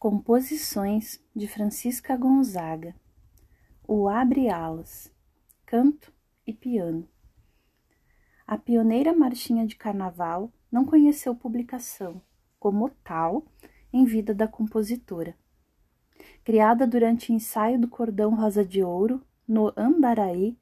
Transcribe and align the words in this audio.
Composições 0.00 1.22
de 1.36 1.46
Francisca 1.46 2.16
Gonzaga. 2.16 2.94
O 3.86 4.08
Abre 4.08 4.48
Alas. 4.48 5.12
Canto 5.66 6.10
e 6.46 6.54
piano. 6.54 7.06
A 8.46 8.56
pioneira 8.56 9.12
marchinha 9.12 9.66
de 9.66 9.76
carnaval 9.76 10.50
não 10.72 10.86
conheceu 10.86 11.34
publicação, 11.34 12.22
como 12.58 12.88
tal, 13.04 13.44
em 13.92 14.06
vida 14.06 14.32
da 14.32 14.48
compositora. 14.48 15.36
Criada 16.42 16.86
durante 16.86 17.30
o 17.30 17.34
ensaio 17.34 17.78
do 17.78 17.86
Cordão 17.86 18.34
Rosa 18.34 18.64
de 18.64 18.82
Ouro, 18.82 19.22
no 19.46 19.70
Andaraí, 19.76 20.56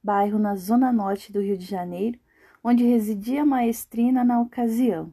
bairro 0.00 0.38
na 0.38 0.54
zona 0.54 0.92
norte 0.92 1.32
do 1.32 1.40
Rio 1.40 1.58
de 1.58 1.66
Janeiro, 1.66 2.16
onde 2.62 2.84
residia 2.84 3.42
a 3.42 3.46
maestrina 3.46 4.22
na 4.22 4.40
ocasião. 4.40 5.12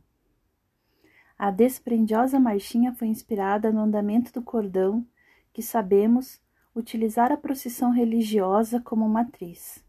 A 1.42 1.50
desprendiosa 1.50 2.40
marchinha 2.40 2.94
foi 2.94 3.08
inspirada 3.08 3.72
no 3.72 3.80
andamento 3.80 4.32
do 4.32 4.44
cordão, 4.44 5.04
que 5.52 5.64
sabemos 5.64 6.40
utilizar 6.76 7.32
a 7.32 7.36
procissão 7.36 7.90
religiosa 7.90 8.80
como 8.80 9.10
matriz. 9.10 9.84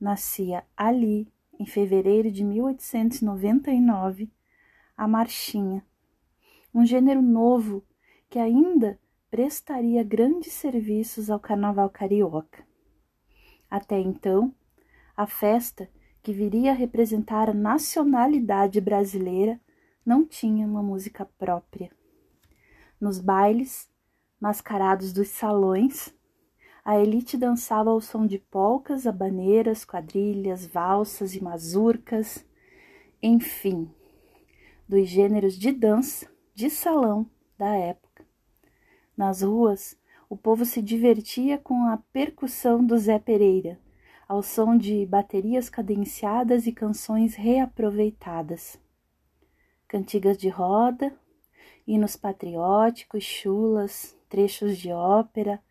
Nascia 0.00 0.64
ali, 0.74 1.30
em 1.60 1.66
fevereiro 1.66 2.30
de 2.30 2.42
1899, 2.42 4.30
a 4.96 5.06
marchinha, 5.06 5.84
um 6.74 6.86
gênero 6.86 7.20
novo 7.20 7.84
que 8.30 8.38
ainda 8.38 8.98
prestaria 9.30 10.02
grandes 10.02 10.54
serviços 10.54 11.28
ao 11.28 11.38
carnaval 11.38 11.90
carioca. 11.90 12.64
Até 13.70 14.00
então, 14.00 14.54
a 15.14 15.26
festa, 15.26 15.86
que 16.22 16.32
viria 16.32 16.70
a 16.70 16.74
representar 16.74 17.50
a 17.50 17.54
nacionalidade 17.54 18.80
brasileira, 18.80 19.60
não 20.04 20.26
tinha 20.26 20.66
uma 20.66 20.82
música 20.82 21.24
própria. 21.38 21.90
Nos 23.00 23.18
bailes, 23.20 23.88
mascarados 24.40 25.12
dos 25.12 25.28
salões, 25.28 26.12
a 26.84 26.98
elite 26.98 27.36
dançava 27.36 27.90
ao 27.90 28.00
som 28.00 28.26
de 28.26 28.38
polcas, 28.38 29.06
abaneiras, 29.06 29.84
quadrilhas, 29.84 30.66
valsas 30.66 31.34
e 31.34 31.42
mazurcas, 31.42 32.44
enfim, 33.22 33.88
dos 34.88 35.08
gêneros 35.08 35.56
de 35.56 35.70
dança 35.70 36.26
de 36.54 36.68
salão 36.68 37.24
da 37.56 37.74
época. 37.76 38.24
Nas 39.16 39.42
ruas, 39.42 39.96
o 40.28 40.36
povo 40.36 40.64
se 40.64 40.82
divertia 40.82 41.56
com 41.56 41.86
a 41.86 41.96
percussão 42.12 42.84
do 42.84 42.98
Zé 42.98 43.18
Pereira, 43.18 43.78
ao 44.26 44.42
som 44.42 44.76
de 44.76 45.06
baterias 45.06 45.68
cadenciadas 45.68 46.66
e 46.66 46.72
canções 46.72 47.34
reaproveitadas 47.34 48.80
cantigas 49.92 50.38
de 50.38 50.48
roda, 50.48 51.14
hinos 51.86 52.16
patrióticos, 52.16 53.22
chulas, 53.22 54.16
trechos 54.26 54.78
de 54.78 54.90
ópera, 54.90 55.62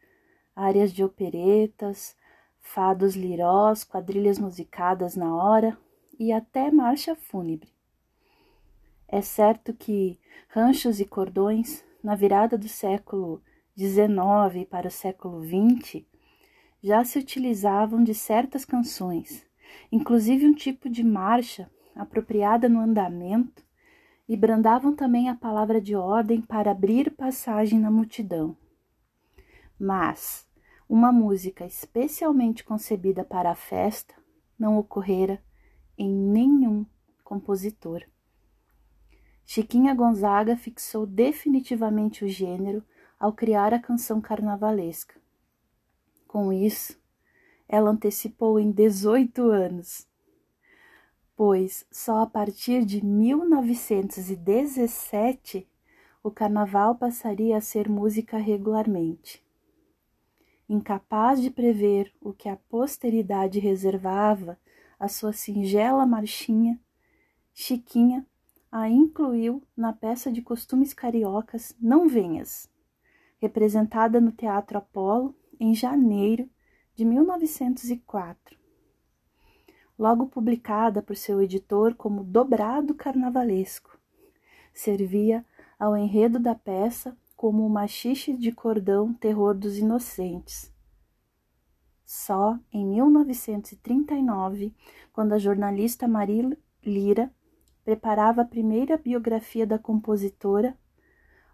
áreas 0.55 0.93
de 0.93 1.03
operetas, 1.03 2.15
fados 2.59 3.15
lirós, 3.15 3.83
quadrilhas 3.83 4.37
musicadas 4.37 5.15
na 5.15 5.35
hora 5.35 5.75
e 6.19 6.31
até 6.31 6.69
marcha 6.69 7.15
fúnebre. 7.15 7.73
É 9.07 9.23
certo 9.23 9.73
que 9.73 10.19
ranchos 10.49 10.99
e 10.99 11.05
cordões, 11.05 11.83
na 12.03 12.13
virada 12.13 12.59
do 12.59 12.67
século 12.67 13.41
XIX 13.75 14.69
para 14.69 14.87
o 14.87 14.91
século 14.91 15.43
XX, 15.43 16.05
já 16.79 17.03
se 17.03 17.17
utilizavam 17.17 18.03
de 18.03 18.13
certas 18.13 18.65
canções, 18.65 19.43
inclusive 19.91 20.45
um 20.45 20.53
tipo 20.53 20.87
de 20.87 21.03
marcha 21.03 21.71
apropriada 21.95 22.69
no 22.69 22.79
andamento 22.79 23.70
e 24.31 24.37
brandavam 24.37 24.95
também 24.95 25.27
a 25.27 25.35
palavra 25.35 25.81
de 25.81 25.93
ordem 25.93 26.41
para 26.41 26.71
abrir 26.71 27.11
passagem 27.11 27.77
na 27.77 27.91
multidão. 27.91 28.55
Mas 29.77 30.47
uma 30.87 31.11
música 31.11 31.65
especialmente 31.65 32.63
concebida 32.63 33.25
para 33.25 33.51
a 33.51 33.55
festa 33.55 34.15
não 34.57 34.77
ocorrera 34.77 35.43
em 35.97 36.09
nenhum 36.09 36.85
compositor. 37.25 38.05
Chiquinha 39.45 39.93
Gonzaga 39.93 40.55
fixou 40.55 41.05
definitivamente 41.05 42.23
o 42.23 42.29
gênero 42.29 42.81
ao 43.19 43.33
criar 43.33 43.73
a 43.73 43.79
canção 43.79 44.21
carnavalesca. 44.21 45.19
Com 46.25 46.53
isso, 46.53 46.97
ela 47.67 47.91
antecipou 47.91 48.57
em 48.57 48.71
18 48.71 49.41
anos 49.49 50.07
pois 51.43 51.87
só 51.89 52.19
a 52.19 52.27
partir 52.27 52.85
de 52.85 53.03
1917 53.03 55.67
o 56.23 56.29
carnaval 56.29 56.93
passaria 56.93 57.57
a 57.57 57.61
ser 57.61 57.89
música 57.89 58.37
regularmente. 58.37 59.43
Incapaz 60.69 61.41
de 61.41 61.49
prever 61.49 62.13
o 62.21 62.31
que 62.31 62.47
a 62.47 62.55
posteridade 62.55 63.57
reservava 63.57 64.55
à 64.99 65.07
sua 65.07 65.33
singela 65.33 66.05
marchinha, 66.05 66.79
Chiquinha 67.55 68.23
a 68.71 68.87
incluiu 68.87 69.63
na 69.75 69.91
peça 69.91 70.31
de 70.31 70.43
costumes 70.43 70.93
cariocas 70.93 71.75
Não 71.81 72.07
Venhas, 72.07 72.69
representada 73.39 74.21
no 74.21 74.31
Teatro 74.31 74.77
Apolo 74.77 75.35
em 75.59 75.73
janeiro 75.73 76.47
de 76.93 77.03
1904 77.03 78.60
logo 80.01 80.25
publicada 80.25 80.99
por 80.99 81.15
seu 81.15 81.39
editor 81.43 81.93
como 81.93 82.23
Dobrado 82.23 82.95
Carnavalesco. 82.95 83.99
Servia 84.73 85.45
ao 85.77 85.95
enredo 85.95 86.39
da 86.39 86.55
peça 86.55 87.15
como 87.35 87.63
o 87.63 87.69
machixe 87.69 88.33
de 88.35 88.51
cordão 88.51 89.13
terror 89.13 89.53
dos 89.53 89.77
inocentes. 89.77 90.73
Só 92.03 92.57
em 92.73 92.83
1939, 92.83 94.73
quando 95.13 95.33
a 95.33 95.37
jornalista 95.37 96.07
Marie 96.07 96.57
Lira 96.83 97.31
preparava 97.85 98.41
a 98.41 98.45
primeira 98.45 98.97
biografia 98.97 99.67
da 99.67 99.77
compositora, 99.77 100.75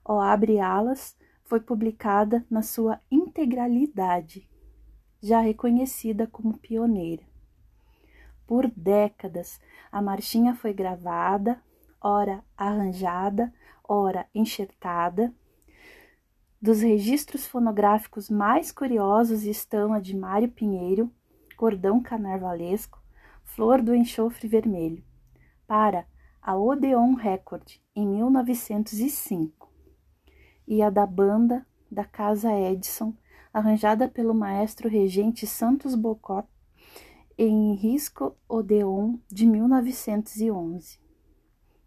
O 0.06 0.22
Abre 0.22 0.58
Alas 0.58 1.18
foi 1.44 1.60
publicada 1.60 2.46
na 2.50 2.62
sua 2.62 3.02
integralidade, 3.12 4.50
já 5.22 5.42
reconhecida 5.42 6.26
como 6.28 6.58
pioneira. 6.58 7.24
Por 8.48 8.72
décadas, 8.72 9.60
a 9.92 10.02
marchinha 10.02 10.56
foi 10.56 10.72
gravada, 10.72 11.62
ora 12.02 12.42
arranjada, 12.58 13.54
ora 13.84 14.26
enxertada. 14.34 15.34
Dos 16.62 16.80
registros 16.80 17.46
fonográficos 17.46 18.30
mais 18.30 18.72
curiosos 18.72 19.44
estão 19.44 19.92
a 19.92 20.00
de 20.00 20.16
Mário 20.16 20.50
Pinheiro, 20.50 21.12
Cordão 21.58 22.02
Carnavalesco, 22.02 23.04
Flor 23.44 23.82
do 23.82 23.94
Enxofre 23.94 24.48
Vermelho, 24.48 25.04
para 25.68 26.08
a 26.42 26.56
Odeon 26.56 27.16
Record, 27.16 27.70
em 27.94 28.08
1905, 28.08 29.70
e 30.66 30.82
a 30.82 30.90
da 30.90 31.06
banda 31.06 31.68
da 31.92 32.06
Casa 32.06 32.54
Edison, 32.54 33.14
arranjada 33.54 34.08
pelo 34.08 34.34
maestro 34.34 34.88
regente 34.88 35.46
Santos 35.46 35.96
Bocot 35.96 36.48
em 37.40 37.76
Risco 37.76 38.36
Odeon 38.50 39.20
de 39.28 39.46
1911. 39.46 40.98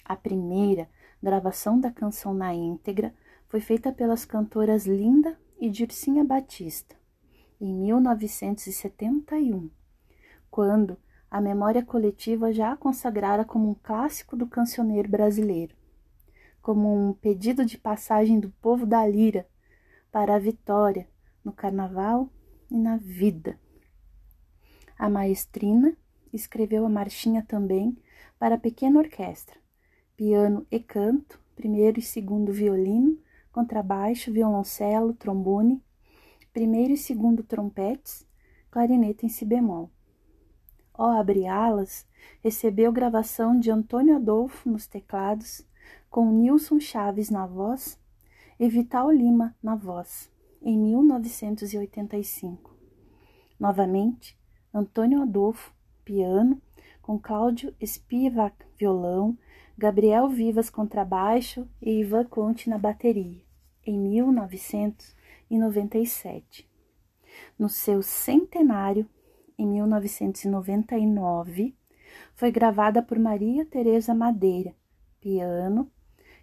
A 0.04 0.14
primeira 0.14 0.88
gravação 1.20 1.80
da 1.80 1.90
canção 1.90 2.32
na 2.32 2.54
íntegra 2.54 3.12
foi 3.48 3.60
feita 3.60 3.90
pelas 3.90 4.24
cantoras 4.24 4.86
Linda 4.86 5.36
e 5.58 5.68
Dircinha 5.68 6.22
Batista, 6.22 6.94
em 7.60 7.74
1971, 7.74 9.68
quando 10.48 10.96
a 11.28 11.40
memória 11.40 11.84
coletiva 11.84 12.52
já 12.52 12.70
a 12.70 12.76
consagrara 12.76 13.44
como 13.44 13.70
um 13.70 13.74
clássico 13.74 14.36
do 14.36 14.46
cancioneiro 14.46 15.08
brasileiro, 15.08 15.74
como 16.62 16.94
um 16.94 17.12
pedido 17.12 17.66
de 17.66 17.76
passagem 17.76 18.38
do 18.38 18.50
povo 18.62 18.86
da 18.86 19.04
lira 19.04 19.48
para 20.12 20.36
a 20.36 20.38
vitória 20.38 21.08
no 21.44 21.52
carnaval 21.52 22.30
e 22.70 22.78
na 22.78 22.96
vida. 22.98 23.58
A 25.00 25.08
maestrina 25.08 25.96
escreveu 26.30 26.84
a 26.84 26.88
marchinha 26.90 27.42
também 27.42 27.96
para 28.38 28.58
pequena 28.58 28.98
orquestra, 28.98 29.58
piano 30.14 30.66
e 30.70 30.78
canto, 30.78 31.40
primeiro 31.56 31.98
e 31.98 32.02
segundo 32.02 32.52
violino, 32.52 33.18
contrabaixo, 33.50 34.30
violoncelo, 34.30 35.14
trombone, 35.14 35.82
primeiro 36.52 36.92
e 36.92 36.98
segundo 36.98 37.42
trompetes, 37.42 38.26
clarineta 38.70 39.24
em 39.24 39.30
si 39.30 39.46
bemol. 39.46 39.90
Ó 40.92 41.18
Abre 41.18 41.46
Alas 41.46 42.06
recebeu 42.42 42.92
gravação 42.92 43.58
de 43.58 43.70
Antônio 43.70 44.16
Adolfo 44.16 44.68
nos 44.68 44.86
teclados, 44.86 45.66
com 46.10 46.30
Nilson 46.30 46.78
Chaves 46.78 47.30
na 47.30 47.46
voz 47.46 47.98
e 48.58 48.68
Vital 48.68 49.10
Lima 49.10 49.56
na 49.62 49.74
voz, 49.74 50.30
em 50.60 50.76
1985. 50.76 52.76
Novamente, 53.58 54.38
Antônio 54.72 55.20
Adolfo, 55.22 55.74
piano, 56.04 56.62
com 57.02 57.18
Cláudio 57.18 57.74
Spivak, 57.84 58.54
violão, 58.78 59.36
Gabriel 59.76 60.28
Vivas, 60.28 60.70
contrabaixo 60.70 61.68
e 61.82 61.98
Ivan 62.00 62.24
Conte 62.24 62.70
na 62.70 62.78
bateria. 62.78 63.42
em 63.84 63.98
1997. 63.98 66.70
No 67.58 67.68
seu 67.68 68.00
centenário, 68.02 69.08
em 69.58 69.66
1999, 69.66 71.74
foi 72.34 72.52
gravada 72.52 73.02
por 73.02 73.18
Maria 73.18 73.64
Teresa 73.64 74.14
Madeira, 74.14 74.72
piano, 75.20 75.90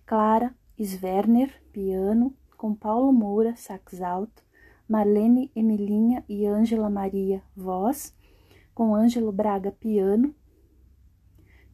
Clara 0.06 0.54
Sverner, 0.80 1.52
piano, 1.72 2.36
com 2.58 2.74
Paulo 2.74 3.14
Moura, 3.14 3.56
sax 3.56 4.02
alto, 4.02 4.44
Marlene 4.88 5.52
Emilinha 5.56 6.24
e 6.28 6.46
Ângela 6.46 6.90
Maria, 6.90 7.42
voz, 7.56 8.16
com 8.78 8.94
Ângelo 8.94 9.32
Braga, 9.32 9.72
piano, 9.72 10.36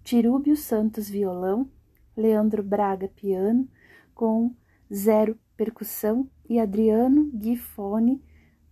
Tirúbio 0.06 0.56
Santos, 0.56 1.10
violão, 1.10 1.70
Leandro 2.16 2.64
Braga, 2.64 3.10
piano, 3.10 3.68
com 4.16 4.56
Zero, 4.90 5.38
percussão, 5.58 6.30
e 6.48 6.62
Adriano 6.62 7.30
Guifone, 7.34 8.24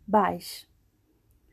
baixo. 0.07 0.65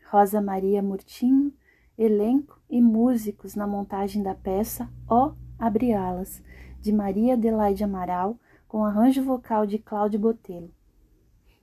Rosa 0.09 0.41
Maria 0.41 0.81
Murtinho, 0.81 1.53
elenco 1.99 2.63
e 2.71 2.81
músicos 2.81 3.57
na 3.57 3.67
montagem 3.67 4.23
da 4.23 4.37
peça 4.37 4.89
Ó 5.09 5.35
Abrialas, 5.59 6.41
de 6.81 6.93
Maria 6.93 7.35
Adelaide 7.35 7.83
Amaral, 7.83 8.39
com 8.69 8.85
arranjo 8.85 9.25
vocal 9.25 9.67
de 9.67 9.81
Cláudio 9.81 10.21
Botelho. 10.21 10.73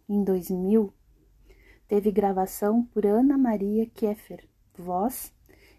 Em 0.10 0.22
2000, 0.26 0.94
teve 1.88 2.12
gravação 2.12 2.84
por 2.84 3.06
Ana 3.06 3.38
Maria 3.38 3.86
Keffer, 3.86 4.46
voz, 4.82 5.34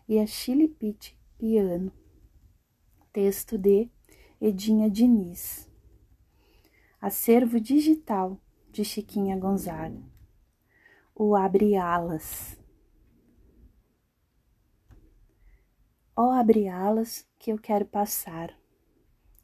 e 0.08 0.18
a 0.18 0.26
Chile 0.26 0.68
Pitt, 0.68 1.18
piano. 1.38 1.92
Texto 3.12 3.56
de 3.56 3.90
Edinha 4.40 4.90
Diniz. 4.90 5.68
Acervo 7.00 7.58
digital 7.58 8.40
de 8.70 8.84
Chiquinha 8.84 9.36
Gonzaga. 9.36 10.02
O 11.14 11.34
Abre 11.34 11.76
Alas. 11.76 12.58
Ó 16.18 16.28
oh, 16.28 16.30
abre 16.30 16.66
alas 16.66 17.28
que 17.38 17.52
eu 17.52 17.58
quero 17.58 17.84
passar. 17.84 18.58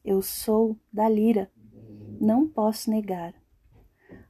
Eu 0.03 0.23
sou 0.23 0.75
da 0.91 1.07
lira, 1.07 1.51
não 2.19 2.49
posso 2.49 2.89
negar. 2.89 3.35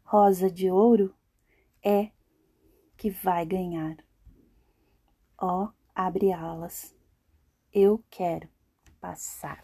Rosa 0.04 0.52
de 0.52 0.69
ouro 0.69 1.16
é 1.81 2.12
que 2.98 3.10
vai 3.10 3.46
ganhar. 3.46 3.96
Ó, 5.45 5.68
abre 5.94 6.31
alas, 6.31 6.95
eu 7.74 8.01
quero 8.10 8.48
passar. 9.01 9.62